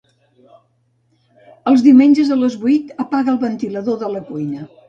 Els 1.71 1.85
diumenges 1.89 2.33
a 2.37 2.39
les 2.45 2.57
vuit 2.65 2.91
apaga 3.07 3.35
el 3.37 3.41
ventilador 3.47 4.05
de 4.07 4.13
la 4.17 4.27
cuina. 4.33 4.69